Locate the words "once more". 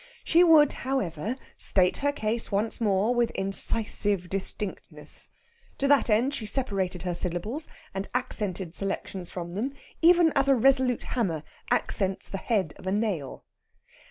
2.51-3.13